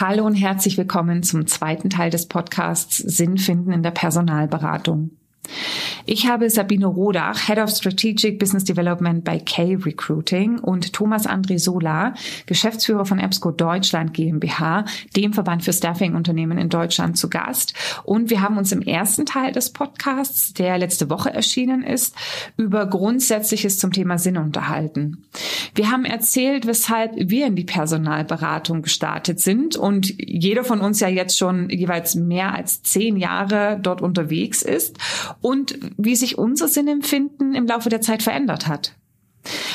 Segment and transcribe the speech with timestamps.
[0.00, 5.17] Hallo und herzlich willkommen zum zweiten Teil des Podcasts Sinn finden in der Personalberatung.
[6.10, 11.58] Ich habe Sabine Rodach, Head of Strategic Business Development bei K Recruiting und Thomas André
[11.58, 12.14] Sola,
[12.46, 17.74] Geschäftsführer von EBSCO Deutschland GmbH, dem Verband für Staffing-Unternehmen in Deutschland, zu Gast.
[18.04, 22.16] Und wir haben uns im ersten Teil des Podcasts, der letzte Woche erschienen ist,
[22.56, 25.26] über Grundsätzliches zum Thema Sinn unterhalten.
[25.74, 31.08] Wir haben erzählt, weshalb wir in die Personalberatung gestartet sind und jeder von uns ja
[31.08, 34.96] jetzt schon jeweils mehr als zehn Jahre dort unterwegs ist
[35.42, 38.94] und wie sich unser Sinnempfinden im Laufe der Zeit verändert hat.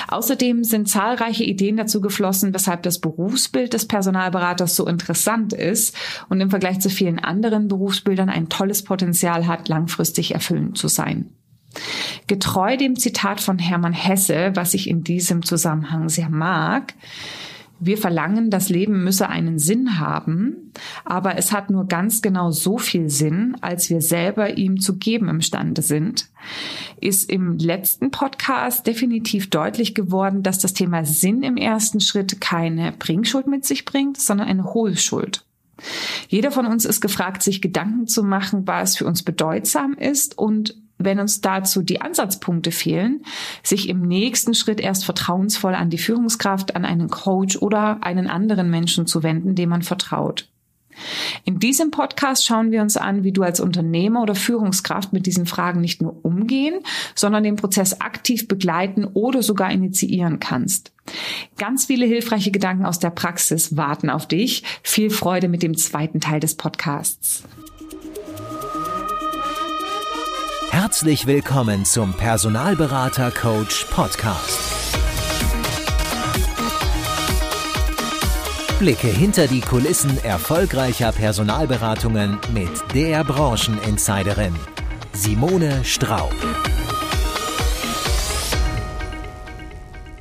[0.07, 5.95] Außerdem sind zahlreiche Ideen dazu geflossen, weshalb das Berufsbild des Personalberaters so interessant ist
[6.29, 11.29] und im Vergleich zu vielen anderen Berufsbildern ein tolles Potenzial hat, langfristig erfüllend zu sein.
[12.27, 16.93] Getreu dem Zitat von Hermann Hesse, was ich in diesem Zusammenhang sehr mag,
[17.79, 20.71] wir verlangen, das Leben müsse einen Sinn haben,
[21.05, 25.29] aber es hat nur ganz genau so viel Sinn, als wir selber ihm zu geben
[25.29, 26.29] imstande sind,
[26.99, 32.91] ist im letzten Podcast definitiv deutlich geworden, dass das Thema Sinn im ersten Schritt keine
[32.93, 35.45] Bringschuld mit sich bringt, sondern eine Hohlschuld.
[36.27, 40.75] Jeder von uns ist gefragt, sich Gedanken zu machen, was für uns bedeutsam ist und
[40.97, 43.23] wenn uns dazu die Ansatzpunkte fehlen,
[43.61, 48.69] sich im nächsten Schritt erst vertrauensvoll an die Führungskraft, an einen Coach oder einen anderen
[48.69, 50.47] Menschen zu wenden, dem man vertraut.
[51.45, 55.45] In diesem Podcast schauen wir uns an, wie du als Unternehmer oder Führungskraft mit diesen
[55.45, 56.79] Fragen nicht nur umgehen,
[57.15, 60.91] sondern den Prozess aktiv begleiten oder sogar initiieren kannst.
[61.57, 64.63] Ganz viele hilfreiche Gedanken aus der Praxis warten auf dich.
[64.83, 67.43] Viel Freude mit dem zweiten Teil des Podcasts.
[70.69, 74.82] Herzlich willkommen zum Personalberater Coach Podcast.
[78.83, 84.53] Blicke hinter die Kulissen erfolgreicher Personalberatungen mit der Brancheninsiderin
[85.13, 86.35] Simone Straub.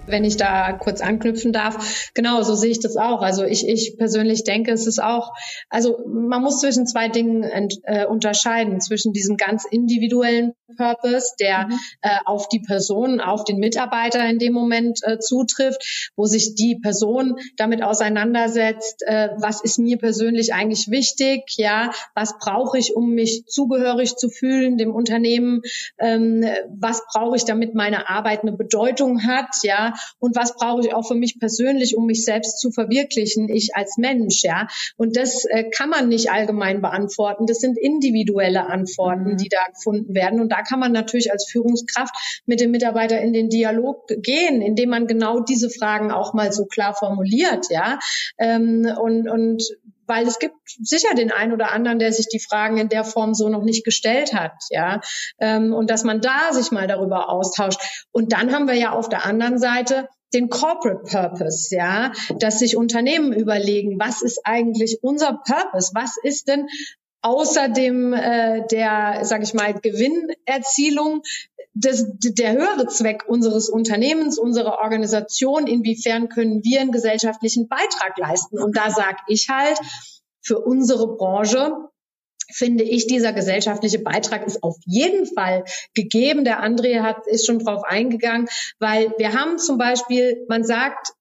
[0.06, 2.10] wenn ich da kurz anknüpfen darf.
[2.14, 3.22] Genau, so sehe ich das auch.
[3.22, 5.32] Also ich, ich persönlich denke, es ist auch,
[5.70, 11.68] also man muss zwischen zwei Dingen ent, äh, unterscheiden, zwischen diesem ganz individuellen Purpose, der
[11.68, 11.78] mhm.
[12.02, 16.76] äh, auf die Person, auf den Mitarbeiter in dem Moment äh, zutrifft, wo sich die
[16.76, 23.10] Person damit auseinandersetzt, äh, was ist mir persönlich eigentlich wichtig, ja, was brauche ich, um
[23.10, 25.62] mich zugehörig zu fühlen dem Unternehmen,
[25.98, 30.94] ähm, was brauche ich, damit meine Arbeit eine Bedeutung hat, ja, und was brauche ich
[30.94, 34.68] auch für mich persönlich, um mich selbst zu verwirklichen, ich als Mensch, ja.
[34.96, 37.46] Und das äh, kann man nicht allgemein beantworten.
[37.46, 39.36] Das sind individuelle Antworten, mhm.
[39.36, 40.40] die da gefunden werden.
[40.40, 44.90] Und da kann man natürlich als Führungskraft mit dem Mitarbeiter in den Dialog gehen, indem
[44.90, 47.98] man genau diese Fragen auch mal so klar formuliert, ja.
[48.38, 49.62] Ähm, und, und
[50.06, 53.34] weil es gibt sicher den einen oder anderen, der sich die Fragen in der Form
[53.34, 55.00] so noch nicht gestellt hat, ja,
[55.40, 57.80] ähm, und dass man da sich mal darüber austauscht.
[58.12, 62.76] Und dann haben wir ja auf der anderen Seite den Corporate Purpose, ja, dass sich
[62.76, 65.92] Unternehmen überlegen, was ist eigentlich unser Purpose?
[65.94, 66.66] Was ist denn
[67.22, 71.22] außerdem äh, der, sage ich mal, Gewinnerzielung
[71.74, 78.58] das, der höhere Zweck unseres Unternehmens, unserer Organisation, inwiefern können wir einen gesellschaftlichen Beitrag leisten?
[78.58, 79.78] Und da sage ich halt,
[80.42, 81.72] für unsere Branche
[82.50, 86.44] finde ich, dieser gesellschaftliche Beitrag ist auf jeden Fall gegeben.
[86.44, 91.12] Der André hat, ist schon drauf eingegangen, weil wir haben zum Beispiel, man sagt,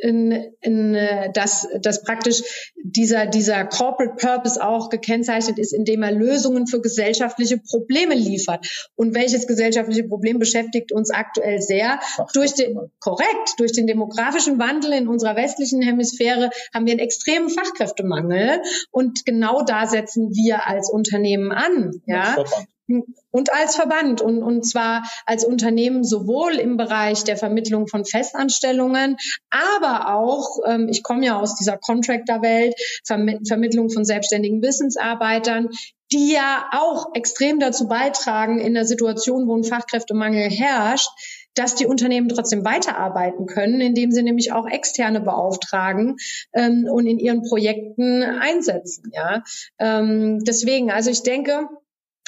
[0.00, 6.12] in, in, äh, dass, dass praktisch dieser, dieser Corporate Purpose auch gekennzeichnet ist, indem er
[6.12, 8.66] Lösungen für gesellschaftliche Probleme liefert.
[8.96, 12.00] Und welches gesellschaftliche Problem beschäftigt uns aktuell sehr?
[12.32, 17.48] Durch den, korrekt, durch den demografischen Wandel in unserer westlichen Hemisphäre haben wir einen extremen
[17.48, 18.60] Fachkräftemangel.
[18.90, 22.02] Und genau da setzen wir als Unternehmen an.
[22.06, 22.36] Ja,
[22.86, 29.16] und als Verband und, und zwar als Unternehmen sowohl im Bereich der Vermittlung von Festanstellungen,
[29.50, 32.74] aber auch, ähm, ich komme ja aus dieser Contractor-Welt,
[33.04, 35.68] Verm Vermittlung von selbstständigen Wissensarbeitern,
[36.12, 41.08] die ja auch extrem dazu beitragen in der Situation, wo ein Fachkräftemangel herrscht,
[41.54, 46.16] dass die Unternehmen trotzdem weiterarbeiten können, indem sie nämlich auch externe beauftragen
[46.52, 49.10] ähm, und in ihren Projekten einsetzen.
[49.12, 49.42] Ja,
[49.78, 51.68] ähm, deswegen, also ich denke,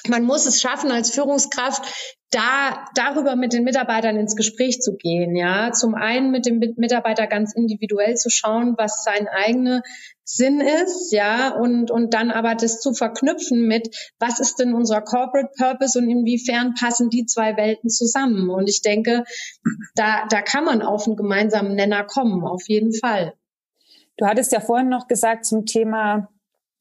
[0.08, 1.82] man muss es schaffen, als Führungskraft
[2.30, 5.36] da darüber mit den Mitarbeitern ins Gespräch zu gehen.
[5.36, 9.82] Ja, zum einen mit dem Mitarbeiter ganz individuell zu schauen, was sein eigener
[10.24, 15.00] Sinn ist, ja, und und dann aber das zu verknüpfen mit, was ist denn unser
[15.00, 18.50] Corporate Purpose und inwiefern passen die zwei Welten zusammen?
[18.50, 19.22] Und ich denke,
[19.94, 23.34] da da kann man auf einen gemeinsamen Nenner kommen, auf jeden Fall.
[24.16, 26.28] Du hattest ja vorhin noch gesagt zum Thema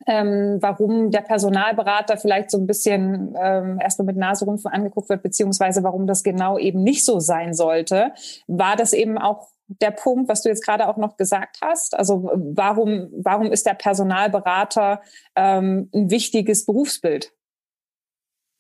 [0.08, 5.84] ähm, warum der Personalberater vielleicht so ein bisschen ähm, erstmal mit Naserümpfen angeguckt wird, beziehungsweise
[5.84, 8.12] warum das genau eben nicht so sein sollte.
[8.48, 11.98] War das eben auch der Punkt, was du jetzt gerade auch noch gesagt hast?
[11.98, 15.02] Also warum, warum ist der Personalberater
[15.36, 17.32] ähm, ein wichtiges Berufsbild?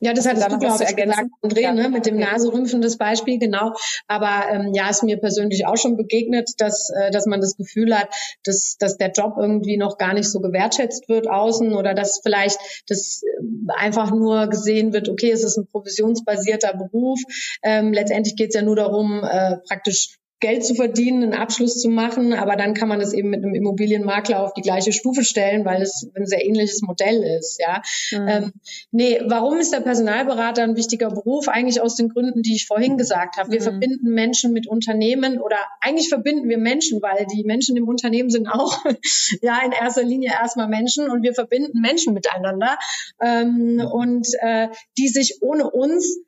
[0.05, 1.73] Ja, das hattest du, glaube ich, gesagt, André, ja.
[1.73, 3.73] ne, mit dem Naserümpfen das Beispiel, genau.
[4.05, 7.97] Aber ähm, ja, ist mir persönlich auch schon begegnet, dass, äh, dass man das Gefühl
[7.97, 8.09] hat,
[8.43, 12.59] dass, dass der Job irgendwie noch gar nicht so gewertschätzt wird außen oder dass vielleicht
[12.87, 17.19] das äh, einfach nur gesehen wird, okay, es ist ein provisionsbasierter Beruf.
[17.63, 21.89] Ähm, letztendlich geht es ja nur darum, äh, praktisch Geld zu verdienen, einen Abschluss zu
[21.89, 25.63] machen, aber dann kann man das eben mit einem Immobilienmakler auf die gleiche Stufe stellen,
[25.63, 27.59] weil es ein sehr ähnliches Modell ist.
[27.59, 28.27] Ja, mhm.
[28.27, 28.53] ähm,
[28.91, 31.47] nee, warum ist der Personalberater ein wichtiger Beruf?
[31.47, 33.51] Eigentlich aus den Gründen, die ich vorhin gesagt habe.
[33.51, 33.63] Wir mhm.
[33.63, 38.47] verbinden Menschen mit Unternehmen oder eigentlich verbinden wir Menschen, weil die Menschen im Unternehmen sind
[38.47, 38.83] auch
[39.41, 42.77] ja in erster Linie erstmal Menschen und wir verbinden Menschen miteinander
[43.21, 44.67] ähm, und äh,
[44.97, 46.19] die sich ohne uns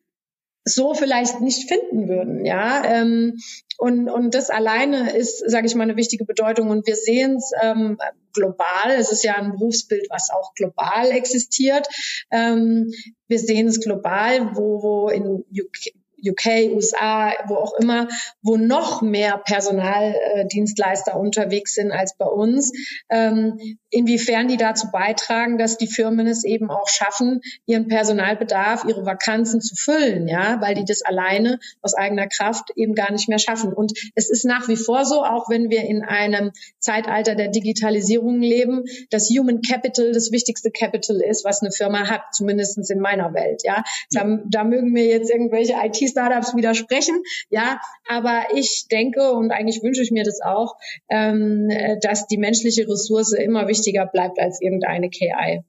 [0.67, 2.45] so vielleicht nicht finden würden.
[2.45, 3.39] Ja, ähm,
[3.77, 6.69] und, und das alleine ist, sage ich mal, eine wichtige Bedeutung.
[6.69, 7.97] Und wir sehen es ähm,
[8.33, 8.91] global.
[8.97, 11.87] Es ist ja ein Berufsbild, was auch global existiert.
[12.31, 12.91] Ähm,
[13.27, 15.93] wir sehen es global, wo, wo in UK,
[16.29, 18.07] UK, USA, wo auch immer,
[18.41, 22.71] wo noch mehr Personaldienstleister unterwegs sind als bei uns,
[23.09, 23.59] ähm,
[23.89, 29.61] inwiefern die dazu beitragen, dass die Firmen es eben auch schaffen, ihren Personalbedarf, ihre Vakanzen
[29.61, 33.73] zu füllen, ja, weil die das alleine aus eigener Kraft eben gar nicht mehr schaffen.
[33.73, 38.41] Und es ist nach wie vor so, auch wenn wir in einem Zeitalter der Digitalisierung
[38.41, 43.33] leben, dass Human Capital das wichtigste Capital ist, was eine Firma hat, zumindestens in meiner
[43.33, 43.83] Welt, ja.
[44.11, 45.77] Da, da mögen mir jetzt irgendwelche
[46.17, 50.75] IT-Startups widersprechen, ja, aber ich denke und eigentlich wünsche ich mir das auch,
[51.09, 51.69] ähm,
[52.01, 55.63] dass die menschliche Ressource immer wichtiger wichtiger bleibt als irgendeine KI.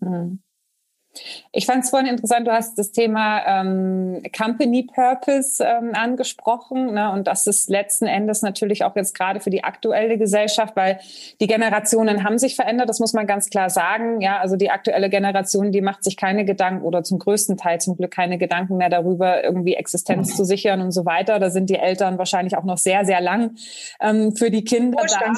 [0.00, 0.42] Mhm.
[1.52, 6.94] Ich fand es vorhin interessant, du hast das Thema ähm, Company Purpose ähm, angesprochen.
[6.94, 7.10] Ne?
[7.12, 11.00] Und das ist letzten Endes natürlich auch jetzt gerade für die aktuelle Gesellschaft, weil
[11.40, 14.20] die Generationen haben sich verändert, das muss man ganz klar sagen.
[14.20, 17.96] Ja, also die aktuelle Generation, die macht sich keine Gedanken oder zum größten Teil zum
[17.96, 21.38] Glück keine Gedanken mehr darüber, irgendwie Existenz zu sichern und so weiter.
[21.38, 23.56] Da sind die Eltern wahrscheinlich auch noch sehr, sehr lang
[24.00, 25.32] ähm, für die Kinder da.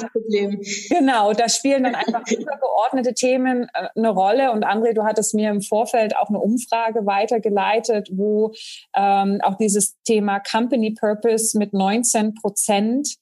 [0.89, 4.51] Genau, da spielen dann einfach übergeordnete Themen äh, eine Rolle.
[4.51, 8.51] Und André, du hattest mir im Vorfeld auch eine Umfrage weitergeleitet, wo
[8.93, 13.15] ähm, auch dieses Thema Company Purpose mit 19 Prozent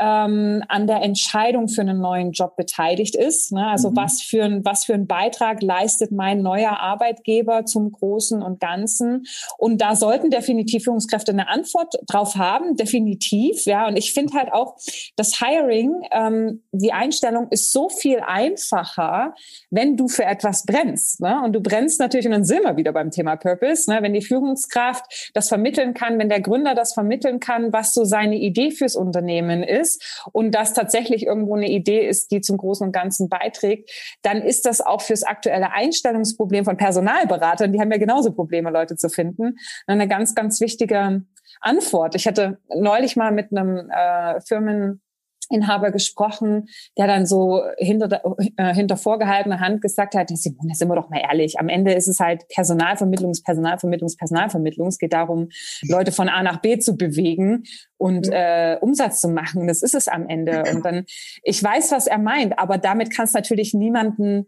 [0.00, 3.52] ähm, an der Entscheidung für einen neuen Job beteiligt ist.
[3.52, 3.66] Ne?
[3.66, 3.96] Also mhm.
[3.96, 9.26] was für ein was für ein Beitrag leistet mein neuer Arbeitgeber zum Großen und Ganzen?
[9.56, 13.64] Und da sollten definitiv Führungskräfte eine Antwort drauf haben, definitiv.
[13.66, 14.76] Ja, und ich finde halt auch,
[15.16, 19.34] das Hiring, ähm, die Einstellung ist so viel einfacher,
[19.70, 21.20] wenn du für etwas brennst.
[21.20, 21.40] Ne?
[21.44, 24.02] Und du brennst natürlich, und dann sind wir wieder beim Thema Purpose, ne?
[24.02, 28.36] wenn die Führungskraft das vermitteln kann, wenn der Gründer das vermitteln kann, was so seine
[28.36, 32.86] Idee fürs Unternehmen ist ist und das tatsächlich irgendwo eine Idee ist, die zum Großen
[32.86, 33.90] und Ganzen beiträgt,
[34.22, 38.96] dann ist das auch fürs aktuelle Einstellungsproblem von Personalberatern, die haben ja genauso Probleme, Leute
[38.96, 41.22] zu finden, eine ganz, ganz wichtige
[41.60, 42.14] Antwort.
[42.14, 45.00] Ich hatte neulich mal mit einem äh, Firmen
[45.50, 50.96] Inhaber gesprochen, der dann so hinter, äh, hinter vorgehaltener Hand gesagt hat, Simone, sind wir
[50.96, 54.88] doch mal ehrlich, am Ende ist es halt Personalvermittlungs, Personalvermittlungs, Personalvermittlung.
[54.88, 55.48] Es geht darum,
[55.82, 57.64] Leute von A nach B zu bewegen
[57.96, 59.66] und äh, Umsatz zu machen.
[59.66, 60.64] Das ist es am Ende.
[60.72, 61.04] Und dann,
[61.42, 64.46] ich weiß, was er meint, aber damit kannst natürlich niemanden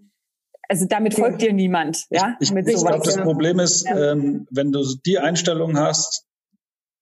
[0.68, 2.36] also damit folgt dir niemand, ja?
[2.40, 6.26] Ich, ich, ich glaube, das Problem ist, ähm, wenn du die Einstellung hast,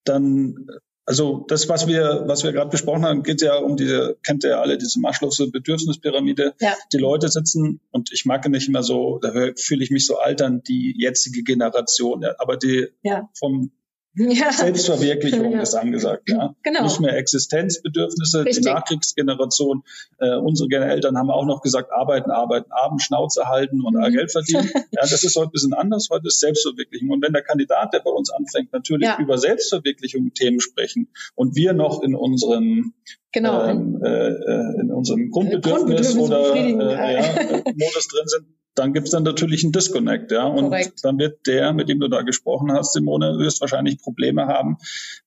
[0.04, 0.66] dann
[1.06, 4.50] also das, was wir, was wir gerade besprochen haben, geht ja um diese, kennt ihr
[4.50, 6.54] ja alle, diese Maschlose Bedürfnispyramide.
[6.60, 6.74] Ja.
[6.92, 10.62] Die Leute sitzen, und ich mag nicht immer so, da fühle ich mich so altern,
[10.62, 13.28] die jetzige Generation, aber die ja.
[13.38, 13.70] vom
[14.16, 14.52] ja.
[14.52, 15.62] Selbstverwirklichung ja.
[15.62, 16.30] ist angesagt.
[16.30, 16.54] Ja.
[16.62, 16.84] Genau.
[16.84, 18.44] Nicht mehr Existenzbedürfnisse.
[18.44, 18.64] Richtig.
[18.64, 19.82] Die Nachkriegsgeneration,
[20.18, 24.12] äh, unsere Eltern haben auch noch gesagt, arbeiten, arbeiten, abend, Schnauze halten und mhm.
[24.12, 24.70] Geld verdienen.
[24.92, 26.08] ja, das ist heute ein bisschen anders.
[26.10, 27.10] Heute ist Selbstverwirklichung.
[27.10, 29.18] Und wenn der Kandidat, der bei uns anfängt, natürlich ja.
[29.18, 32.94] über Selbstverwirklichung Themen sprechen und wir noch in unserem
[33.32, 33.64] genau.
[33.64, 39.10] ähm, äh, äh in unserem Grundbedürfnis, Grundbedürfnis oder äh, ja, Modus drin sind, dann gibt's
[39.10, 40.46] dann natürlich einen Disconnect, ja.
[40.46, 41.04] Und Korrekt.
[41.04, 44.78] dann wird der, mit dem du da gesprochen hast, Simone, wirst wahrscheinlich Probleme haben,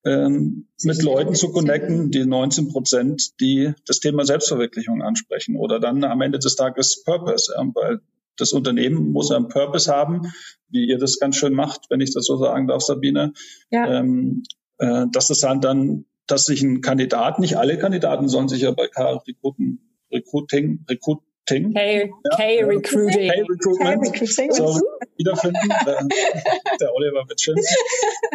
[0.06, 6.04] ähm, mit Leuten zu connecten, die 19 Prozent, die das Thema Selbstverwirklichung ansprechen oder dann
[6.04, 8.00] am Ende des Tages Purpose, ja, weil
[8.36, 10.32] das Unternehmen muss einen Purpose haben,
[10.70, 13.34] wie ihr das ganz schön macht, wenn ich das so sagen darf, Sabine.
[13.72, 14.00] Ja.
[14.00, 14.44] Ähm,
[14.77, 18.72] äh, dass das dann, dann, dass sich ein Kandidat, nicht alle Kandidaten sollen sich ja
[18.72, 23.32] bei Recruiten Recruiting, Recruit, K, K Recruiting.
[23.32, 24.54] K Recruitment.
[24.54, 24.80] So,
[25.18, 25.70] wiederfinden.
[26.80, 27.56] der Oliver wird schön.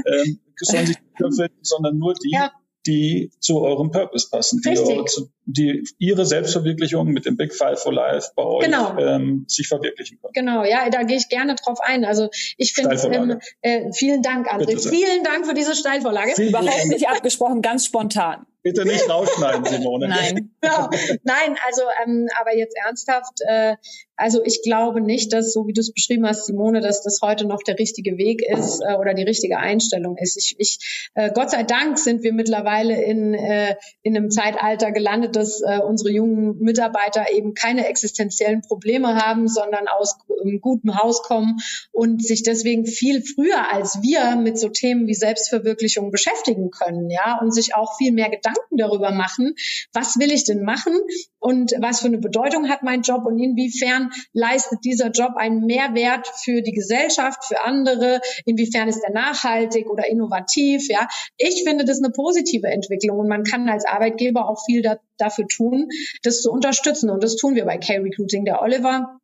[0.06, 2.50] Ähm, sollen sich nicht finden, sondern nur die, ja
[2.86, 5.04] die zu eurem Purpose passen, die, eure,
[5.44, 8.96] die, ihre Selbstverwirklichung mit dem Big Five for Life bei euch genau.
[8.98, 10.32] ähm, sich verwirklichen können.
[10.32, 12.04] Genau, ja, da gehe ich gerne drauf ein.
[12.04, 14.78] Also ich finde, ähm, äh, vielen Dank, André.
[14.88, 16.42] Vielen Dank für diese Steilvorlage.
[16.42, 18.46] Überhaupt nicht abgesprochen, ganz spontan.
[18.62, 20.08] Bitte nicht rausschneiden, Simone.
[20.08, 20.54] Nein.
[20.60, 20.88] Genau.
[21.24, 23.76] Nein, also ähm, aber jetzt ernsthaft, äh,
[24.22, 27.44] also ich glaube nicht, dass, so wie du es beschrieben hast, Simone, dass das heute
[27.44, 30.36] noch der richtige Weg ist äh, oder die richtige Einstellung ist.
[30.36, 35.34] Ich, ich äh, Gott sei Dank sind wir mittlerweile in, äh, in einem Zeitalter gelandet,
[35.34, 41.22] dass äh, unsere jungen Mitarbeiter eben keine existenziellen Probleme haben, sondern aus einem guten Haus
[41.22, 41.58] kommen
[41.90, 47.40] und sich deswegen viel früher als wir mit so Themen wie Selbstverwirklichung beschäftigen können, ja,
[47.40, 49.54] und sich auch viel mehr Gedanken darüber machen,
[49.92, 50.92] was will ich denn machen
[51.40, 56.26] und was für eine Bedeutung hat mein Job und inwiefern leistet dieser Job einen Mehrwert
[56.42, 61.08] für die Gesellschaft, für andere, inwiefern ist er nachhaltig oder innovativ, ja.
[61.36, 65.46] Ich finde das eine positive Entwicklung und man kann als Arbeitgeber auch viel da, dafür
[65.46, 65.88] tun,
[66.22, 68.44] das zu unterstützen und das tun wir bei K-Recruiting.
[68.44, 69.20] Der Oliver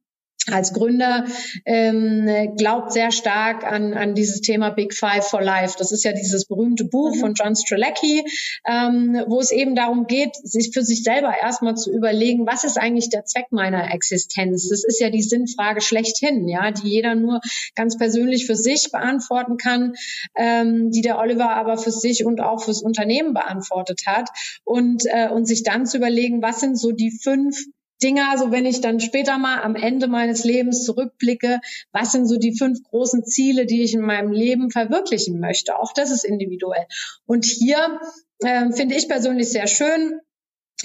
[0.52, 1.24] als Gründer
[1.64, 5.76] ähm, glaubt sehr stark an, an dieses Thema Big Five for Life.
[5.78, 7.20] Das ist ja dieses berühmte Buch mhm.
[7.20, 8.24] von John Strelacki,
[8.66, 12.78] ähm, wo es eben darum geht, sich für sich selber erstmal zu überlegen, was ist
[12.78, 14.68] eigentlich der Zweck meiner Existenz?
[14.68, 17.40] Das ist ja die Sinnfrage schlechthin, ja, die jeder nur
[17.74, 19.94] ganz persönlich für sich beantworten kann,
[20.36, 24.28] ähm, die der Oliver aber für sich und auch fürs Unternehmen beantwortet hat
[24.64, 27.56] und äh, und sich dann zu überlegen, was sind so die fünf
[28.02, 31.60] Dinger, so wenn ich dann später mal am Ende meines Lebens zurückblicke,
[31.92, 35.78] was sind so die fünf großen Ziele, die ich in meinem Leben verwirklichen möchte.
[35.78, 36.86] Auch das ist individuell.
[37.26, 38.00] Und hier
[38.40, 40.20] äh, finde ich persönlich sehr schön,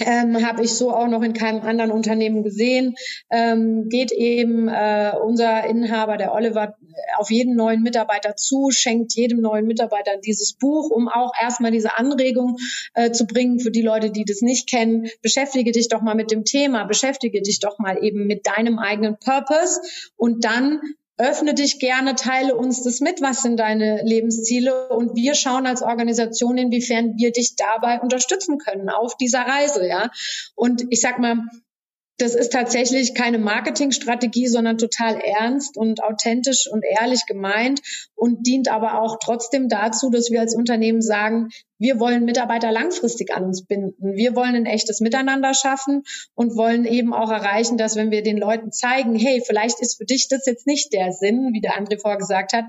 [0.00, 2.94] ähm, habe ich so auch noch in keinem anderen Unternehmen gesehen,
[3.30, 6.74] ähm, geht eben äh, unser Inhaber, der Oliver,
[7.16, 11.96] auf jeden neuen Mitarbeiter zu, schenkt jedem neuen Mitarbeiter dieses Buch, um auch erstmal diese
[11.96, 12.56] Anregung
[12.94, 15.08] äh, zu bringen für die Leute, die das nicht kennen.
[15.22, 19.16] Beschäftige dich doch mal mit dem Thema, beschäftige dich doch mal eben mit deinem eigenen
[19.18, 19.80] Purpose.
[20.16, 20.80] Und dann
[21.16, 25.82] öffne dich gerne, teile uns das mit, was sind deine Lebensziele und wir schauen als
[25.82, 30.10] Organisation, inwiefern wir dich dabei unterstützen können auf dieser Reise, ja.
[30.56, 31.36] Und ich sag mal,
[32.18, 37.80] das ist tatsächlich keine Marketingstrategie, sondern total ernst und authentisch und ehrlich gemeint
[38.14, 43.34] und dient aber auch trotzdem dazu, dass wir als Unternehmen sagen, wir wollen Mitarbeiter langfristig
[43.34, 44.14] an uns binden.
[44.14, 46.02] Wir wollen ein echtes Miteinander schaffen
[46.34, 50.04] und wollen eben auch erreichen, dass wenn wir den Leuten zeigen, hey, vielleicht ist für
[50.04, 52.64] dich das jetzt nicht der Sinn, wie der André vorher gesagt hat,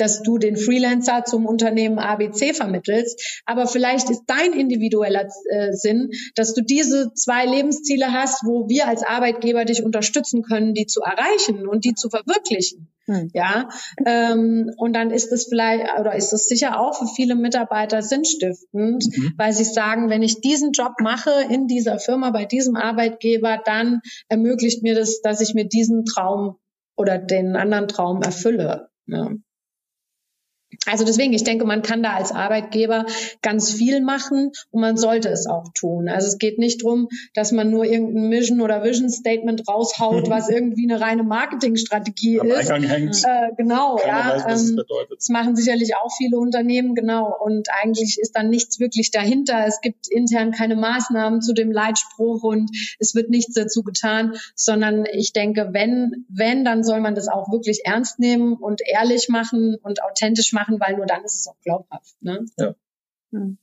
[0.00, 3.42] dass du den Freelancer zum Unternehmen ABC vermittelst.
[3.44, 8.88] Aber vielleicht ist dein individueller äh, Sinn, dass du diese zwei Lebensziele hast, wo wir
[8.88, 12.88] als Arbeitgeber dich unterstützen können, die zu erreichen und die zu verwirklichen.
[13.06, 13.30] Hm.
[13.34, 13.68] Ja,
[14.06, 18.49] ähm, und dann ist es vielleicht oder ist es sicher auch für viele Mitarbeiter sinnstiftend,
[18.72, 18.98] mhm.
[19.36, 24.00] weil sie sagen, wenn ich diesen Job mache in dieser Firma bei diesem Arbeitgeber, dann
[24.28, 26.56] ermöglicht mir das, dass ich mir diesen Traum
[26.96, 28.90] oder den anderen Traum erfülle.
[29.06, 29.30] Ja.
[30.86, 33.04] Also deswegen, ich denke, man kann da als Arbeitgeber
[33.42, 36.08] ganz viel machen und man sollte es auch tun.
[36.08, 40.48] Also es geht nicht drum, dass man nur irgendein Mission oder Vision Statement raushaut, was
[40.48, 42.70] irgendwie eine reine Marketingstrategie Am ist.
[42.70, 43.22] Eingang hängt.
[43.24, 44.44] Äh, genau, Keiner ja.
[44.44, 44.80] Weiß, ähm,
[45.14, 47.36] das machen sicherlich auch viele Unternehmen, genau.
[47.38, 49.64] Und eigentlich ist dann nichts wirklich dahinter.
[49.66, 55.04] Es gibt intern keine Maßnahmen zu dem Leitspruch und es wird nichts dazu getan, sondern
[55.04, 59.76] ich denke, wenn, wenn, dann soll man das auch wirklich ernst nehmen und ehrlich machen
[59.82, 62.16] und authentisch machen machen, weil nur dann ist es auch glaubhaft.
[62.20, 62.44] Ne?
[62.58, 62.74] Ja.
[63.32, 63.58] Hm.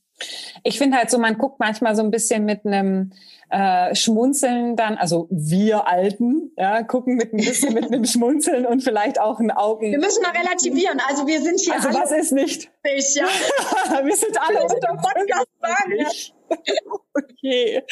[0.64, 3.12] Ich finde halt so, man guckt manchmal so ein bisschen mit einem
[3.50, 8.82] äh, Schmunzeln dann, also wir Alten, ja, gucken mit ein bisschen mit einem Schmunzeln und
[8.82, 9.92] vielleicht auch ein Augen.
[9.92, 11.00] Wir müssen mal relativieren.
[11.08, 11.98] Also wir sind hier also alle.
[11.98, 12.68] was ist nicht?
[12.82, 13.26] Ich, ja.
[14.04, 16.32] wir sind alle unter Podcast sagen.
[17.14, 17.82] okay.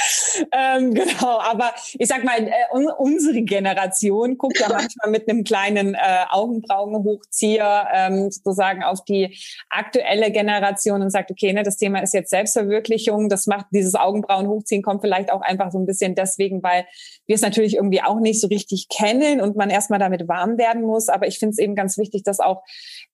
[0.52, 2.52] Ähm, genau, aber ich sag mal, äh,
[2.98, 9.38] unsere Generation guckt ja manchmal mit einem kleinen äh, Augenbrauenhochzieher ähm, sozusagen auf die
[9.70, 13.28] aktuelle Generation und sagt, okay, ne, das Thema ist jetzt Selbstverwirklichung.
[13.28, 16.86] Das macht dieses Augenbrauenhochziehen kommt vielleicht auch einfach so ein bisschen deswegen, weil
[17.26, 20.82] wir es natürlich irgendwie auch nicht so richtig kennen und man erstmal damit warm werden
[20.82, 21.08] muss.
[21.08, 22.62] Aber ich finde es eben ganz wichtig, dass auch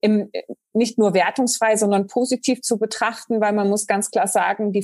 [0.01, 0.31] im,
[0.75, 4.83] nicht nur wertungsfrei, sondern positiv zu betrachten, weil man muss ganz klar sagen, die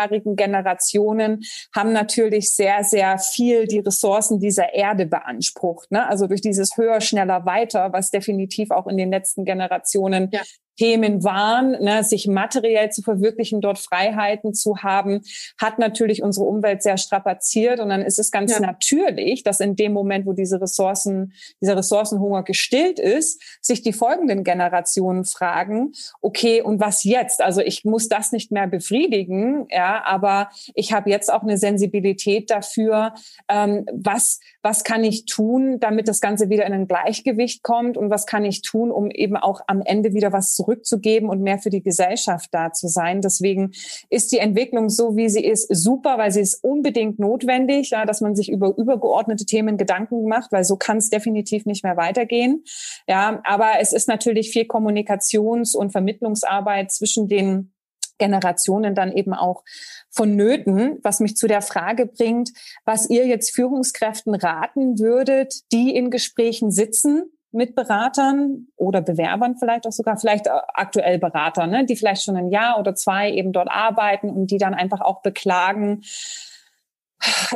[0.00, 1.42] vorherigen Generationen
[1.74, 5.90] haben natürlich sehr, sehr viel die Ressourcen dieser Erde beansprucht.
[5.90, 6.06] Ne?
[6.06, 10.40] Also durch dieses höher, schneller, weiter, was definitiv auch in den letzten Generationen ja
[10.80, 15.20] Themen waren, ne, sich materiell zu verwirklichen, dort Freiheiten zu haben,
[15.58, 17.80] hat natürlich unsere Umwelt sehr strapaziert.
[17.80, 18.60] Und dann ist es ganz ja.
[18.60, 24.42] natürlich, dass in dem Moment, wo diese Ressourcen, dieser Ressourcenhunger gestillt ist, sich die folgenden
[24.42, 27.42] Generationen fragen, okay, und was jetzt?
[27.42, 32.50] Also ich muss das nicht mehr befriedigen, ja, aber ich habe jetzt auch eine Sensibilität
[32.50, 33.12] dafür,
[33.50, 38.08] ähm, was, was kann ich tun, damit das Ganze wieder in ein Gleichgewicht kommt und
[38.08, 41.70] was kann ich tun, um eben auch am Ende wieder was zurückzugeben und mehr für
[41.70, 43.20] die Gesellschaft da zu sein.
[43.20, 43.72] Deswegen
[44.08, 48.20] ist die Entwicklung so, wie sie ist, super, weil sie ist unbedingt notwendig, ja, dass
[48.20, 52.64] man sich über übergeordnete Themen Gedanken macht, weil so kann es definitiv nicht mehr weitergehen.
[53.08, 57.72] Ja, aber es ist natürlich viel Kommunikations- und Vermittlungsarbeit zwischen den
[58.18, 59.64] Generationen dann eben auch
[60.10, 62.50] vonnöten, was mich zu der Frage bringt,
[62.84, 69.86] was ihr jetzt Führungskräften raten würdet, die in Gesprächen sitzen mit Beratern oder Bewerbern vielleicht
[69.86, 73.68] auch sogar, vielleicht aktuell Berater, ne, die vielleicht schon ein Jahr oder zwei eben dort
[73.68, 76.02] arbeiten und die dann einfach auch beklagen,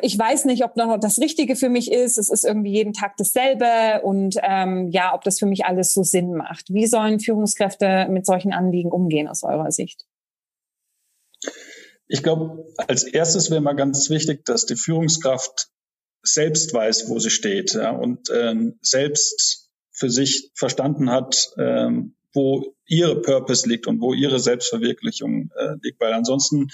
[0.03, 2.19] ich weiß nicht, ob noch das Richtige für mich ist.
[2.19, 6.03] Es ist irgendwie jeden Tag dasselbe und ähm, ja, ob das für mich alles so
[6.03, 6.73] Sinn macht.
[6.73, 10.05] Wie sollen Führungskräfte mit solchen Anliegen umgehen aus eurer Sicht?
[12.07, 15.71] Ich glaube, als erstes wäre mal ganz wichtig, dass die Führungskraft
[16.23, 19.64] selbst weiß, wo sie steht ja, und ähm, selbst
[19.95, 26.01] für sich verstanden hat, ähm, wo ihre Purpose liegt und wo ihre Selbstverwirklichung äh, liegt.
[26.01, 26.69] Weil ansonsten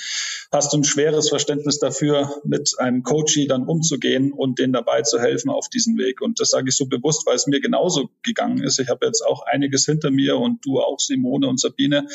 [0.50, 5.20] hast du ein schweres Verständnis dafür, mit einem Coachie dann umzugehen und denen dabei zu
[5.20, 6.22] helfen auf diesem Weg.
[6.22, 8.80] Und das sage ich so bewusst, weil es mir genauso gegangen ist.
[8.80, 12.06] Ich habe jetzt auch einiges hinter mir und du auch, Simone und Sabine.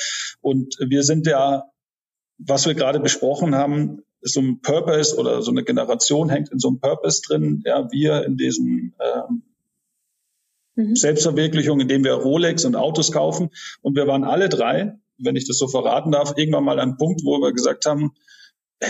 [0.41, 1.65] Und wir sind ja,
[2.39, 6.69] was wir gerade besprochen haben, so ein Purpose oder so eine Generation hängt in so
[6.69, 7.62] einem Purpose drin.
[7.63, 9.43] Ja, wir in diesem ähm,
[10.75, 10.96] Mhm.
[10.96, 13.50] Selbstverwirklichung, indem wir Rolex und Autos kaufen.
[13.82, 16.98] Und wir waren alle drei, wenn ich das so verraten darf, irgendwann mal an einem
[16.98, 18.12] Punkt, wo wir gesagt haben,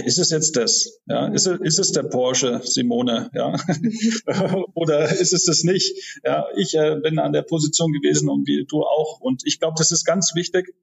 [0.04, 1.00] ist es jetzt das?
[1.06, 3.30] Ja, ist es, ist es der Porsche, Simone?
[3.34, 3.56] Ja,
[4.74, 6.20] oder ist es das nicht?
[6.24, 9.20] Ja, ich äh, bin an der Position gewesen und wie du auch.
[9.22, 10.74] Und ich glaube, das ist ganz wichtig,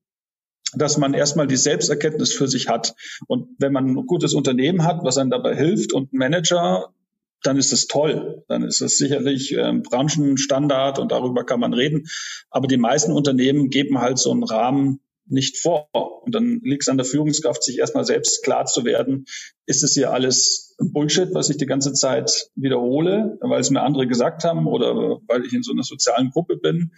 [0.75, 2.95] dass man erstmal die Selbsterkenntnis für sich hat.
[3.27, 6.95] Und wenn man ein gutes Unternehmen hat, was einem dabei hilft und ein Manager,
[7.43, 8.45] dann ist es toll.
[8.49, 12.07] Dann ist es sicherlich ähm, Branchenstandard und darüber kann man reden.
[12.51, 15.89] Aber die meisten Unternehmen geben halt so einen Rahmen nicht vor.
[16.25, 19.25] Und dann liegt es an der Führungskraft, sich erstmal selbst klar zu werden,
[19.67, 24.07] ist es hier alles Bullshit, was ich die ganze Zeit wiederhole, weil es mir andere
[24.07, 26.93] gesagt haben oder weil ich in so einer sozialen Gruppe bin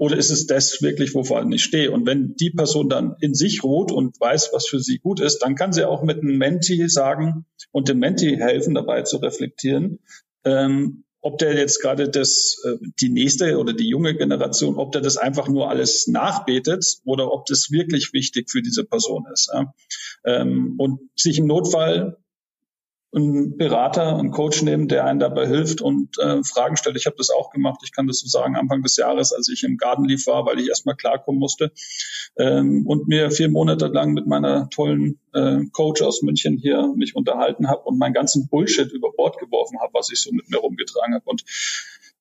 [0.00, 1.90] oder ist es das wirklich, wovon ich stehe?
[1.90, 5.40] Und wenn die Person dann in sich ruht und weiß, was für sie gut ist,
[5.40, 9.98] dann kann sie auch mit einem Menti sagen und dem Menti helfen, dabei zu reflektieren,
[10.44, 15.02] ähm, ob der jetzt gerade das, äh, die nächste oder die junge Generation, ob der
[15.02, 19.50] das einfach nur alles nachbetet oder ob das wirklich wichtig für diese Person ist.
[19.52, 19.74] Ja?
[20.24, 22.16] Ähm, und sich im Notfall
[23.12, 26.96] einen Berater, einen Coach nehmen, der einen dabei hilft und äh, Fragen stellt.
[26.96, 27.80] Ich habe das auch gemacht.
[27.84, 30.68] Ich kann das so sagen, Anfang des Jahres, als ich im Gartenlief war, weil ich
[30.68, 31.72] erstmal klarkommen musste
[32.36, 37.16] ähm, und mir vier Monate lang mit meiner tollen äh, Coach aus München hier mich
[37.16, 40.58] unterhalten habe und meinen ganzen Bullshit über Bord geworfen habe, was ich so mit mir
[40.58, 41.24] rumgetragen habe.
[41.26, 41.44] Und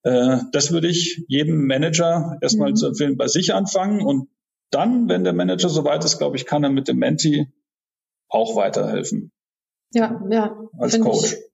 [0.04, 2.76] äh, das würde ich jedem Manager erstmal mhm.
[2.76, 4.28] zu empfehlen, bei sich anfangen und
[4.72, 7.48] dann, wenn der Manager soweit ist, glaube ich, kann er mit dem Menti
[8.28, 9.32] auch weiterhelfen.
[9.94, 10.58] Ja, ja.
[10.78, 11.34] Als Coach.
[11.34, 11.49] Ich,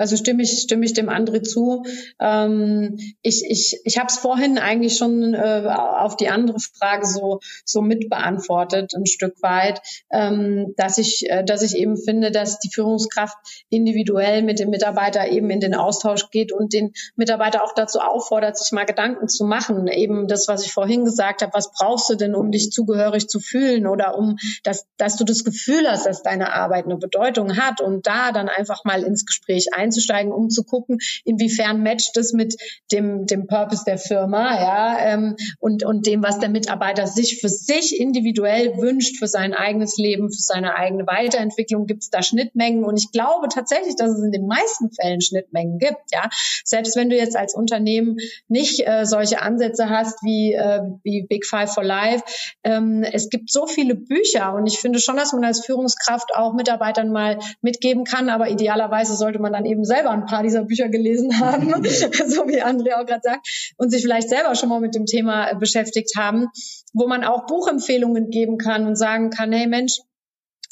[0.00, 1.84] also stimme ich, stimme ich dem André zu.
[2.18, 7.40] Ähm, ich ich, ich habe es vorhin eigentlich schon äh, auf die andere Frage so,
[7.66, 12.58] so mit beantwortet, ein Stück weit, ähm, dass, ich, äh, dass ich eben finde, dass
[12.60, 13.36] die Führungskraft
[13.68, 18.56] individuell mit dem Mitarbeiter eben in den Austausch geht und den Mitarbeiter auch dazu auffordert,
[18.56, 19.86] sich mal Gedanken zu machen.
[19.86, 23.38] Eben das, was ich vorhin gesagt habe, was brauchst du denn, um dich zugehörig zu
[23.38, 27.82] fühlen oder um, dass, dass du das Gefühl hast, dass deine Arbeit eine Bedeutung hat
[27.82, 32.32] und da dann einfach mal ins Gespräch ein einzusteigen, um zu gucken, inwiefern matcht es
[32.32, 32.56] mit
[32.92, 37.48] dem, dem Purpose der Firma, ja, ähm, und, und dem, was der Mitarbeiter sich für
[37.48, 42.84] sich individuell wünscht, für sein eigenes Leben, für seine eigene Weiterentwicklung, gibt es da Schnittmengen.
[42.84, 46.28] Und ich glaube tatsächlich, dass es in den meisten Fällen Schnittmengen gibt, ja.
[46.64, 48.16] Selbst wenn du jetzt als Unternehmen
[48.48, 52.22] nicht äh, solche Ansätze hast wie, äh, wie Big Five for Life,
[52.64, 56.54] ähm, es gibt so viele Bücher und ich finde schon, dass man als Führungskraft auch
[56.54, 60.64] Mitarbeitern mal mitgeben kann, aber idealerweise sollte man dann eben eben selber ein paar dieser
[60.64, 64.80] Bücher gelesen haben, so wie Andrea auch gerade sagt, und sich vielleicht selber schon mal
[64.80, 66.48] mit dem Thema äh, beschäftigt haben,
[66.92, 69.98] wo man auch Buchempfehlungen geben kann und sagen kann, hey Mensch,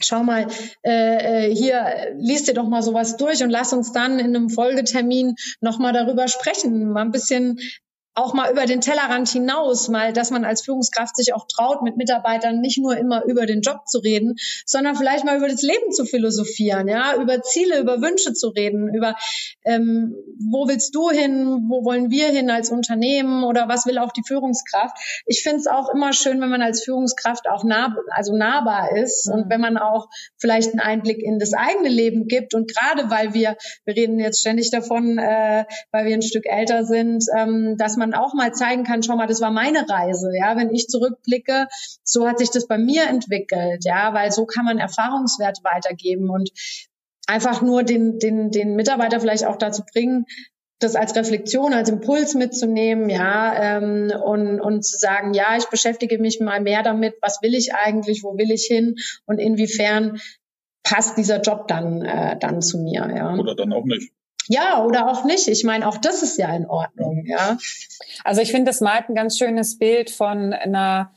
[0.01, 0.47] schau mal,
[0.85, 4.51] äh, äh hier, liest dir doch mal sowas durch und lass uns dann in einem
[4.51, 7.59] Folgetermin nochmal darüber sprechen, mal ein bisschen
[8.18, 11.96] auch mal über den Tellerrand hinaus, mal, dass man als Führungskraft sich auch traut, mit
[11.96, 14.35] Mitarbeitern nicht nur immer über den Job zu reden,
[14.66, 18.92] sondern vielleicht mal über das Leben zu philosophieren, ja, über Ziele, über Wünsche zu reden,
[18.92, 19.14] über
[19.64, 20.16] ähm,
[20.50, 24.22] wo willst du hin, wo wollen wir hin als Unternehmen oder was will auch die
[24.26, 24.96] Führungskraft.
[25.26, 29.28] Ich finde es auch immer schön, wenn man als Führungskraft auch nah, also nahbar ist
[29.28, 29.35] mhm.
[29.35, 33.35] und wenn man auch vielleicht einen Einblick in das eigene Leben gibt und gerade weil
[33.35, 37.96] wir, wir reden jetzt ständig davon, äh, weil wir ein Stück älter sind, ähm, dass
[37.96, 41.68] man auch mal zeigen kann, schau mal, das war meine Reise, ja, wenn ich zurückblicke,
[42.03, 46.51] so hat sich das bei mir entwickelt, ja, weil so kann man Erfahrungswerte weitergeben und
[47.27, 50.25] einfach nur den, den, den Mitarbeiter vielleicht auch dazu bringen,
[50.81, 56.18] das als Reflexion, als Impuls mitzunehmen, ja, ähm, und, und zu sagen, ja, ich beschäftige
[56.18, 58.94] mich mal mehr damit, was will ich eigentlich, wo will ich hin
[59.27, 60.21] und inwiefern
[60.85, 63.35] passt dieser Job dann, äh, dann zu mir, ja.
[63.35, 64.12] Oder dann auch nicht.
[64.48, 65.46] Ja, oder auch nicht.
[65.48, 67.58] Ich meine, auch das ist ja in Ordnung, ja.
[68.24, 71.11] Also ich finde, das malt ein ganz schönes Bild von einer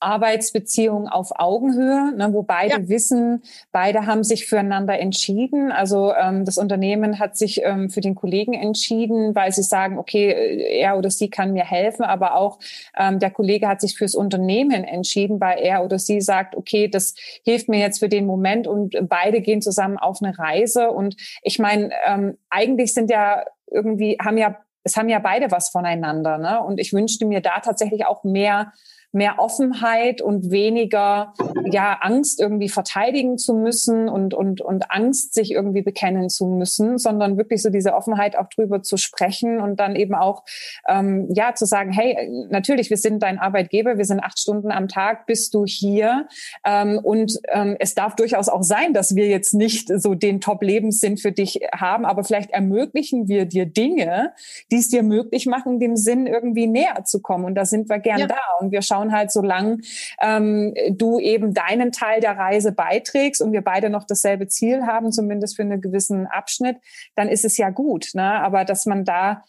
[0.00, 2.88] Arbeitsbeziehung auf Augenhöhe, ne, wo beide ja.
[2.88, 5.72] wissen, beide haben sich füreinander entschieden.
[5.72, 10.30] Also ähm, das Unternehmen hat sich ähm, für den Kollegen entschieden, weil sie sagen, okay,
[10.30, 12.58] äh, er oder sie kann mir helfen, aber auch
[12.96, 17.14] ähm, der Kollege hat sich fürs Unternehmen entschieden, weil er oder sie sagt, okay, das
[17.44, 20.90] hilft mir jetzt für den Moment und beide gehen zusammen auf eine Reise.
[20.90, 25.70] Und ich meine, ähm, eigentlich sind ja irgendwie, haben ja, es haben ja beide was
[25.70, 26.38] voneinander.
[26.38, 26.62] Ne?
[26.62, 28.72] Und ich wünschte mir da tatsächlich auch mehr
[29.12, 31.32] mehr Offenheit und weniger
[31.64, 36.98] ja Angst irgendwie verteidigen zu müssen und und und Angst sich irgendwie bekennen zu müssen,
[36.98, 40.44] sondern wirklich so diese Offenheit auch drüber zu sprechen und dann eben auch
[40.88, 44.88] ähm, ja zu sagen, hey, natürlich, wir sind dein Arbeitgeber, wir sind acht Stunden am
[44.88, 46.28] Tag, bist du hier
[46.66, 51.16] ähm, und ähm, es darf durchaus auch sein, dass wir jetzt nicht so den Top-Lebenssinn
[51.16, 54.32] für dich haben, aber vielleicht ermöglichen wir dir Dinge,
[54.70, 58.00] die es dir möglich machen, dem Sinn irgendwie näher zu kommen und da sind wir
[58.00, 58.26] gern ja.
[58.26, 59.78] da und wir schauen schauen halt, solange
[60.20, 65.12] ähm, du eben deinen Teil der Reise beiträgst und wir beide noch dasselbe Ziel haben,
[65.12, 66.76] zumindest für einen gewissen Abschnitt,
[67.14, 68.10] dann ist es ja gut.
[68.14, 68.22] Ne?
[68.22, 69.44] Aber dass man da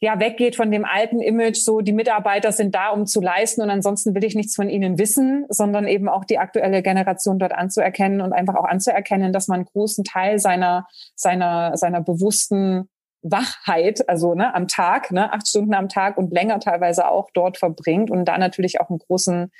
[0.00, 3.70] ja weggeht von dem alten Image, so die Mitarbeiter sind da, um zu leisten und
[3.70, 8.20] ansonsten will ich nichts von ihnen wissen, sondern eben auch die aktuelle Generation dort anzuerkennen
[8.20, 12.88] und einfach auch anzuerkennen, dass man einen großen Teil seiner seiner seiner bewussten
[13.22, 17.58] Wachheit, also ne, am Tag, ne, acht Stunden am Tag und länger teilweise auch dort
[17.58, 19.50] verbringt und da natürlich auch einen großen,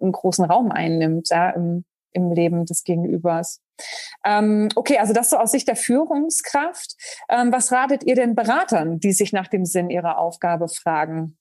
[0.00, 3.62] einen großen Raum einnimmt ja, im, im Leben des Gegenübers.
[4.24, 6.94] Ähm, okay, also das so aus Sicht der Führungskraft.
[7.28, 11.38] Ähm, was ratet ihr denn Beratern, die sich nach dem Sinn ihrer Aufgabe fragen?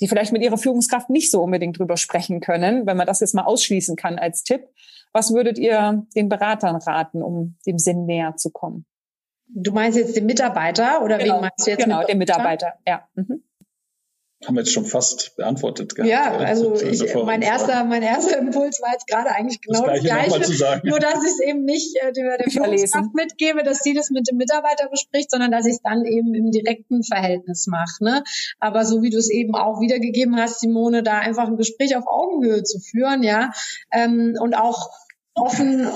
[0.00, 3.34] die vielleicht mit ihrer Führungskraft nicht so unbedingt drüber sprechen können, wenn man das jetzt
[3.34, 4.68] mal ausschließen kann als Tipp.
[5.12, 8.86] Was würdet ihr den Beratern raten, um dem Sinn näher zu kommen?
[9.48, 11.84] Du meinst jetzt den Mitarbeiter oder genau, wen meinst du jetzt?
[11.84, 13.08] Genau, den Mitarbeiter, ja.
[13.14, 13.42] Mhm.
[14.46, 15.96] Haben wir jetzt schon fast beantwortet.
[15.96, 20.00] Gehabt, ja, also ich, mein erster, mein erster Impuls war jetzt gerade eigentlich genau das
[20.00, 23.80] Gleiche, das Gleiche nur dass ich es eben nicht äh, der, der Führungskraft mitgebe, dass
[23.80, 27.66] sie das mit dem Mitarbeiter bespricht, sondern dass ich es dann eben im direkten Verhältnis
[27.66, 28.04] mache.
[28.04, 28.22] Ne?
[28.60, 32.06] Aber so wie du es eben auch wiedergegeben hast, Simone, da einfach ein Gespräch auf
[32.06, 33.50] Augenhöhe zu führen, ja,
[33.90, 34.90] ähm, und auch
[35.34, 35.88] offen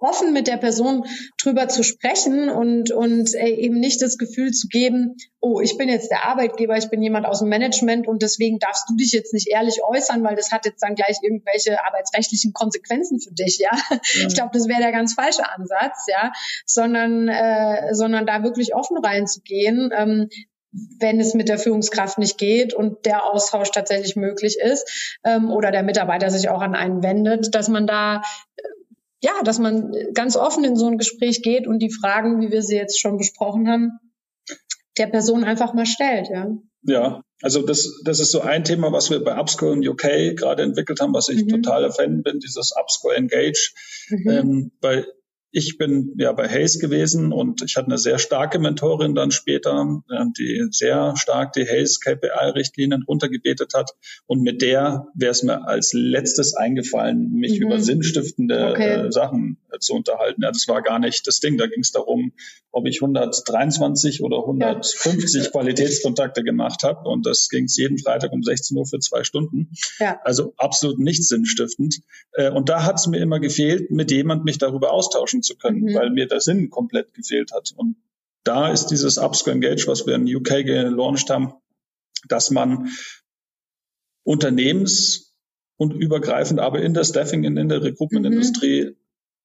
[0.00, 1.04] offen mit der Person
[1.40, 5.88] drüber zu sprechen und, und äh, eben nicht das Gefühl zu geben, oh, ich bin
[5.88, 9.32] jetzt der Arbeitgeber, ich bin jemand aus dem Management und deswegen darfst du dich jetzt
[9.32, 13.70] nicht ehrlich äußern, weil das hat jetzt dann gleich irgendwelche arbeitsrechtlichen Konsequenzen für dich, ja.
[13.90, 14.26] Mhm.
[14.28, 16.32] Ich glaube, das wäre der ganz falsche Ansatz, ja,
[16.66, 19.90] sondern, äh, sondern da wirklich offen reinzugehen.
[19.96, 20.28] Ähm,
[21.00, 25.70] wenn es mit der Führungskraft nicht geht und der Austausch tatsächlich möglich ist ähm, oder
[25.70, 28.22] der Mitarbeiter sich auch an einen wendet, dass man da
[29.20, 32.62] ja, dass man ganz offen in so ein Gespräch geht und die Fragen, wie wir
[32.62, 33.90] sie jetzt schon besprochen haben,
[34.96, 36.48] der Person einfach mal stellt, ja.
[36.82, 40.62] Ja, also das, das ist so ein Thema, was wir bei Upscore in UK gerade
[40.62, 41.48] entwickelt haben, was ich mhm.
[41.48, 43.72] totaler Fan bin, dieses Upscore Engage.
[44.08, 44.30] Mhm.
[44.30, 45.04] Ähm, bei
[45.50, 50.02] ich bin ja bei Hayes gewesen und ich hatte eine sehr starke Mentorin dann später,
[50.38, 53.92] die sehr stark die Hayes KPI-Richtlinien runtergebetet hat.
[54.26, 57.66] Und mit der wäre es mir als letztes eingefallen, mich mhm.
[57.66, 59.06] über sinnstiftende okay.
[59.06, 60.42] äh, Sachen äh, zu unterhalten.
[60.42, 61.58] Ja, das war gar nicht das Ding.
[61.58, 62.32] Da ging es darum,
[62.70, 65.50] ob ich 123 oder 150 ja.
[65.50, 67.08] Qualitätskontakte gemacht habe.
[67.08, 69.70] Und das ging jeden Freitag um 16 Uhr für zwei Stunden.
[69.98, 70.20] Ja.
[70.24, 72.00] Also absolut nicht sinnstiftend.
[72.32, 75.82] Äh, und da hat es mir immer gefehlt, mit jemand mich darüber austauschen zu können,
[75.82, 75.94] mhm.
[75.94, 77.72] weil mir der Sinn komplett gefehlt hat.
[77.76, 77.96] Und
[78.44, 81.52] da ist dieses Upskill Engage, was wir in UK gelauncht haben,
[82.28, 82.88] dass man
[84.24, 85.34] Unternehmens-
[85.76, 88.96] und übergreifend, aber in der Staffing, in, in der Recruitment-Industrie mhm.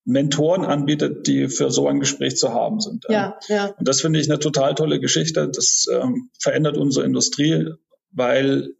[0.06, 3.06] Mentoren anbietet, die für so ein Gespräch zu haben sind.
[3.10, 3.68] Ja, ja.
[3.78, 5.50] Und das finde ich eine total tolle Geschichte.
[5.50, 7.74] Das ähm, verändert unsere Industrie
[8.14, 8.76] weil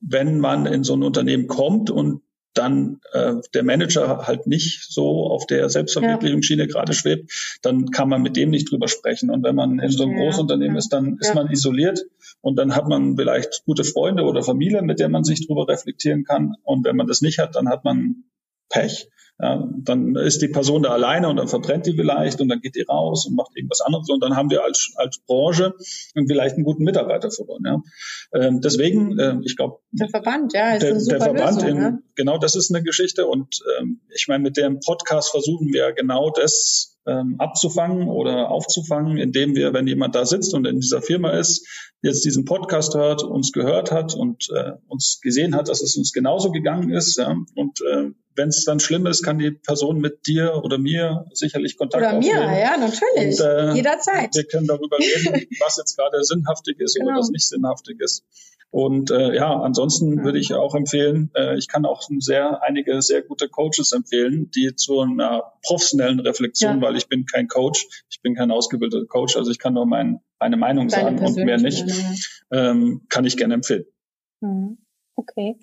[0.00, 2.22] wenn man in so ein Unternehmen kommt und
[2.54, 6.68] dann äh, der Manager halt nicht so auf der Selbstverwirklichungsschiene ja.
[6.68, 9.30] gerade schwebt, dann kann man mit dem nicht drüber sprechen.
[9.30, 10.24] Und wenn man in so einem ja.
[10.24, 12.00] Großunternehmen ist, dann ist man isoliert
[12.40, 16.24] und dann hat man vielleicht gute Freunde oder Familie, mit der man sich drüber reflektieren
[16.24, 16.54] kann.
[16.64, 18.24] Und wenn man das nicht hat, dann hat man
[18.68, 19.08] Pech.
[19.42, 22.74] Ja, dann ist die Person da alleine und dann verbrennt die vielleicht und dann geht
[22.74, 25.74] die raus und macht irgendwas anderes und dann haben wir als, als Branche
[26.26, 27.62] vielleicht einen guten Mitarbeiter verloren.
[27.64, 27.82] Ja.
[28.34, 31.68] Ähm, deswegen, äh, ich glaube, der Verband, ja, ist der, eine super der Verband, Lösung,
[31.70, 32.02] in, ne?
[32.16, 36.30] genau, das ist eine Geschichte und ähm, ich meine, mit dem Podcast versuchen wir genau
[36.30, 41.30] das ähm, abzufangen oder aufzufangen, indem wir, wenn jemand da sitzt und in dieser Firma
[41.30, 41.66] ist,
[42.02, 46.12] jetzt diesen Podcast hört, uns gehört hat und äh, uns gesehen hat, dass es uns
[46.12, 47.16] genauso gegangen ist.
[47.16, 51.26] Ja, und äh, wenn es dann schlimm ist, kann die Person mit dir oder mir
[51.32, 52.36] sicherlich Kontakt oder aufnehmen.
[52.36, 53.40] Oder mir, ja, natürlich.
[53.40, 54.34] Und, äh, Jederzeit.
[54.34, 57.12] Wir können darüber reden, was jetzt gerade sinnhaftig ist genau.
[57.12, 58.24] oder was nicht sinnhaftig ist.
[58.72, 63.22] Und äh, ja, ansonsten würde ich auch empfehlen, äh, ich kann auch sehr einige sehr
[63.22, 66.82] gute Coaches empfehlen, die zu einer professionellen Reflexion, ja.
[66.82, 70.20] weil ich bin kein Coach, ich bin kein ausgebildeter Coach, also ich kann nur mein,
[70.40, 71.84] meine Meinung Deine sagen und mehr nicht,
[72.52, 73.86] ähm, kann ich gerne empfehlen.
[74.40, 74.78] Mhm.
[75.20, 75.56] Okay.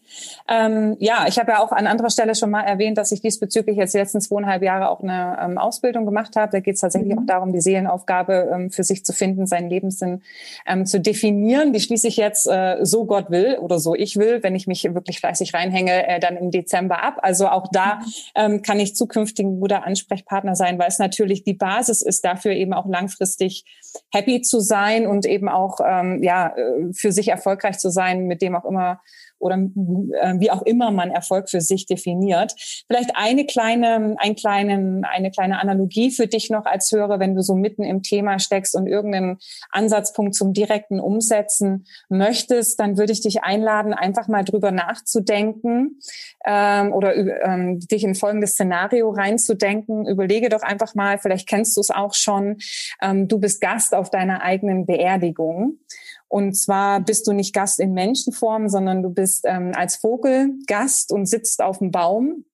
[0.48, 3.76] Ähm, ja, ich habe ja auch an anderer Stelle schon mal erwähnt, dass ich diesbezüglich
[3.76, 6.52] jetzt die letzten zweieinhalb Jahre auch eine ähm, Ausbildung gemacht habe.
[6.52, 7.20] Da geht es tatsächlich mhm.
[7.20, 10.22] auch darum, die Seelenaufgabe ähm, für sich zu finden, seinen Lebenssinn
[10.68, 11.74] ähm, zu definieren.
[11.74, 14.84] Die schließe ich jetzt äh, so Gott will oder so ich will, wenn ich mich
[14.94, 17.18] wirklich fleißig reinhänge, äh, dann im Dezember ab.
[17.24, 18.02] Also auch da mhm.
[18.36, 22.52] ähm, kann ich zukünftig ein guter Ansprechpartner sein, weil es natürlich die Basis ist, dafür
[22.52, 23.66] eben auch langfristig
[24.14, 28.44] happy zu sein und eben auch ähm, ja äh, für sich erfolgreich zu sein, mit
[28.44, 29.02] dem auch immer
[29.40, 32.54] oder äh, wie auch immer man Erfolg für sich definiert.
[32.88, 37.42] Vielleicht eine kleine, ein kleinen, eine kleine Analogie für dich noch als Hörer, wenn du
[37.42, 39.38] so mitten im Thema steckst und irgendeinen
[39.72, 46.00] Ansatzpunkt zum direkten Umsetzen möchtest, dann würde ich dich einladen, einfach mal drüber nachzudenken
[46.46, 50.08] ähm, oder ähm, dich in folgendes Szenario reinzudenken.
[50.08, 52.58] Überlege doch einfach mal, vielleicht kennst du es auch schon,
[53.02, 55.80] ähm, du bist Gast auf deiner eigenen Beerdigung.
[56.28, 61.12] Und zwar bist du nicht Gast in Menschenform, sondern du bist ähm, als Vogel Gast
[61.12, 62.46] und sitzt auf dem Baum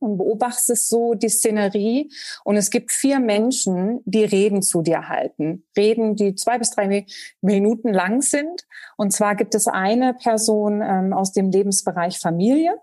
[0.00, 2.10] und beobachtest so die Szenerie.
[2.44, 5.64] Und es gibt vier Menschen, die Reden zu dir halten.
[5.76, 7.06] Reden, die zwei bis drei
[7.40, 8.66] Minuten lang sind.
[8.96, 12.78] Und zwar gibt es eine Person ähm, aus dem Lebensbereich Familie.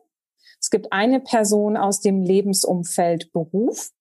[0.60, 3.92] Es gibt eine Person aus dem Lebensumfeld Beruf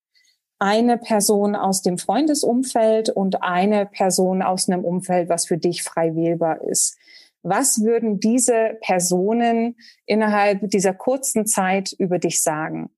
[0.64, 6.16] eine Person aus dem Freundesumfeld und eine Person aus einem Umfeld, was für dich frei
[6.16, 6.96] wählbar ist.
[7.42, 12.88] Was würden diese Personen innerhalb dieser kurzen Zeit über dich sagen?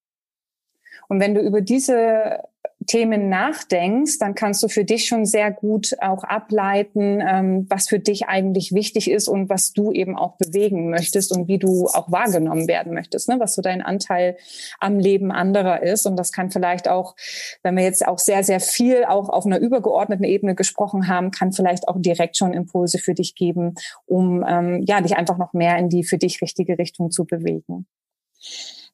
[1.09, 2.45] Und wenn du über diese
[2.87, 7.99] Themen nachdenkst, dann kannst du für dich schon sehr gut auch ableiten, ähm, was für
[7.99, 12.11] dich eigentlich wichtig ist und was du eben auch bewegen möchtest und wie du auch
[12.11, 13.37] wahrgenommen werden möchtest, ne?
[13.39, 14.37] was so dein Anteil
[14.81, 16.07] am Leben anderer ist.
[16.07, 17.17] Und das kann vielleicht auch,
[17.63, 21.53] wenn wir jetzt auch sehr, sehr viel auch auf einer übergeordneten Ebene gesprochen haben, kann
[21.53, 23.75] vielleicht auch direkt schon Impulse für dich geben,
[24.07, 27.87] um ähm, ja dich einfach noch mehr in die für dich richtige Richtung zu bewegen.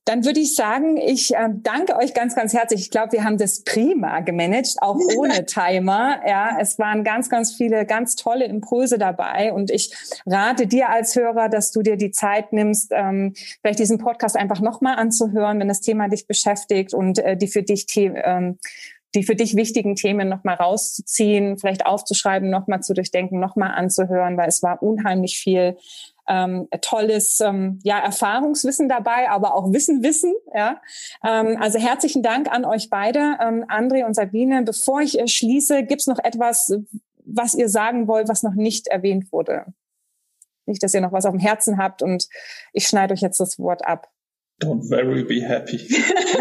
[0.04, 2.80] Dann würde ich sagen, ich äh, danke euch ganz, ganz herzlich.
[2.80, 6.20] Ich glaube, wir haben das prima gemanagt, auch ohne Timer.
[6.26, 9.52] Ja, es waren ganz, ganz viele ganz tolle Impulse dabei.
[9.52, 9.94] Und ich
[10.26, 14.60] rate dir als Hörer, dass du dir die Zeit nimmst, ähm, vielleicht diesen Podcast einfach
[14.60, 18.58] nochmal anzuhören, wenn das Thema dich beschäftigt und äh, die für dich ähm,
[19.14, 24.48] die für dich wichtigen Themen nochmal rauszuziehen, vielleicht aufzuschreiben, nochmal zu durchdenken, nochmal anzuhören, weil
[24.48, 25.76] es war unheimlich viel
[26.28, 30.34] ähm, tolles ähm, ja, Erfahrungswissen dabei, aber auch Wissen, Wissen.
[30.54, 30.80] Ja?
[31.24, 34.62] Ähm, also herzlichen Dank an euch beide, ähm, André und Sabine.
[34.62, 36.72] Bevor ich äh, schließe, gibt's noch etwas,
[37.24, 39.66] was ihr sagen wollt, was noch nicht erwähnt wurde?
[40.66, 42.28] Nicht, dass ihr noch was auf dem Herzen habt und
[42.72, 44.08] ich schneide euch jetzt das Wort ab.
[44.62, 45.76] Don't very be happy.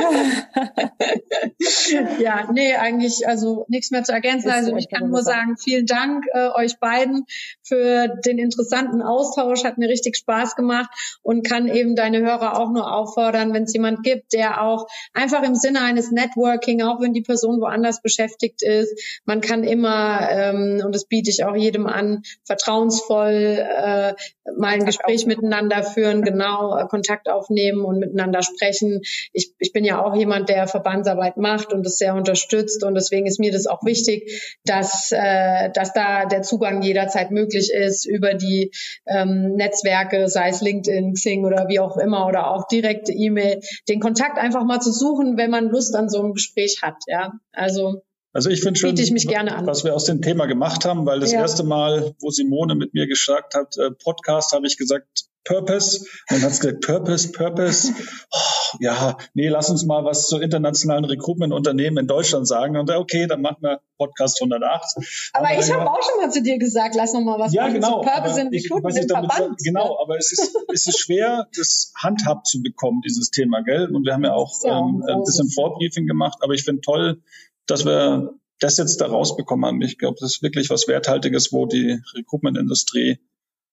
[2.20, 4.50] ja, nee, eigentlich also nichts mehr zu ergänzen.
[4.50, 7.26] Also ich kann nur sagen, vielen Dank äh, euch beiden
[7.64, 9.64] für den interessanten Austausch.
[9.64, 10.90] Hat mir richtig Spaß gemacht
[11.22, 15.44] und kann eben deine Hörer auch nur auffordern, wenn es jemand gibt, der auch einfach
[15.44, 20.82] im Sinne eines Networking, auch wenn die Person woanders beschäftigt ist, man kann immer, ähm,
[20.86, 24.14] und das biete ich auch jedem an, vertrauensvoll äh,
[24.58, 29.02] mal ein Gespräch miteinander führen, genau, äh, Kontakt aufnehmen und miteinander sprechen.
[29.34, 33.28] Ich, ich bin ja auch jemand, der Verbandsarbeit macht und das sehr unterstützt und deswegen
[33.28, 38.34] ist mir das auch wichtig, dass, äh, dass da der Zugang jederzeit möglich ist über
[38.34, 38.72] die
[39.06, 44.00] ähm, Netzwerke, sei es LinkedIn, Xing oder wie auch immer oder auch direkte E-Mail, den
[44.00, 46.96] Kontakt einfach mal zu suchen, wenn man Lust an so einem Gespräch hat.
[47.08, 48.02] Ja, also
[48.34, 49.66] Also ich finde schön, ich mich gerne an.
[49.66, 51.42] was wir aus dem Thema gemacht haben, weil das ja.
[51.42, 56.00] erste Mal, wo Simone mit mir gesagt hat, äh, Podcast, habe ich gesagt, Purpose.
[56.00, 57.94] Und dann hat gesagt, Purpose, Purpose.
[58.32, 62.78] Oh, ja, nee, lass uns mal was zu internationalen Recruitment-Unternehmen in Deutschland sagen.
[62.78, 64.96] Und okay, dann machen wir Podcast 108.
[65.34, 67.68] Aber, aber ich habe auch schon mal zu dir gesagt, lass noch mal was ja,
[67.70, 69.58] genau, zu Purpose in Recruitment ich, im Verband.
[69.64, 73.90] Genau, aber es ist, es ist schwer, das handhabt zu bekommen, dieses Thema, gell?
[73.94, 76.40] Und wir haben ja auch ja, ähm, ein bisschen Vorbriefing gemacht.
[76.42, 77.22] Aber ich finde toll,
[77.66, 79.82] dass wir das jetzt da rausbekommen haben.
[79.82, 83.20] Ich glaube, das ist wirklich was Werthaltiges, wo die Recruitment-Industrie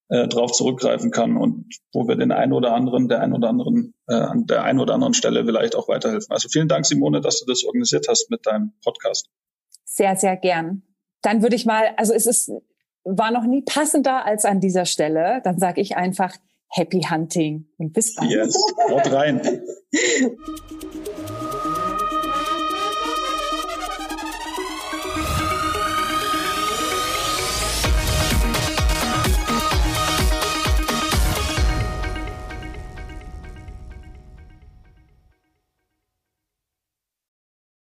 [0.08, 3.94] äh, drauf zurückgreifen kann und wo wir den einen oder anderen, der einen oder anderen,
[4.08, 6.30] äh, an der einen oder anderen Stelle vielleicht auch weiterhelfen.
[6.30, 9.28] Also vielen Dank, Simone, dass du das organisiert hast mit deinem Podcast.
[9.84, 10.82] Sehr, sehr gern.
[11.22, 12.50] Dann würde ich mal, also es ist,
[13.04, 15.40] war noch nie passender als an dieser Stelle.
[15.44, 16.34] Dann sage ich einfach
[16.70, 18.30] Happy Hunting und bis bald.
[18.30, 18.56] Yes,
[18.90, 19.40] haut rein.